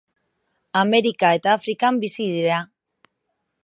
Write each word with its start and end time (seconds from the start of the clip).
Amerika 0.81 1.31
eta 1.41 1.55
Afrikan 1.59 2.03
bizi 2.07 2.29
dira. 2.39 2.67